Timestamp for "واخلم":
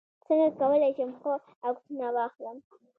2.15-2.57